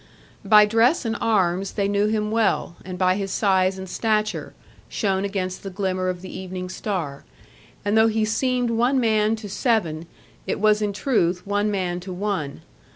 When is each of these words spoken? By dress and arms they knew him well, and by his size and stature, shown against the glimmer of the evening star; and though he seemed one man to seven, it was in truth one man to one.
By 0.43 0.65
dress 0.65 1.05
and 1.05 1.15
arms 1.21 1.73
they 1.73 1.87
knew 1.87 2.07
him 2.07 2.31
well, 2.31 2.75
and 2.83 2.97
by 2.97 3.17
his 3.17 3.29
size 3.31 3.77
and 3.77 3.87
stature, 3.87 4.55
shown 4.89 5.23
against 5.23 5.61
the 5.61 5.69
glimmer 5.69 6.09
of 6.09 6.23
the 6.23 6.35
evening 6.35 6.69
star; 6.69 7.23
and 7.85 7.95
though 7.95 8.07
he 8.07 8.25
seemed 8.25 8.71
one 8.71 8.99
man 8.99 9.35
to 9.35 9.47
seven, 9.47 10.07
it 10.47 10.59
was 10.59 10.81
in 10.81 10.91
truth 10.91 11.45
one 11.45 11.69
man 11.69 11.99
to 11.99 12.11
one. 12.13 12.61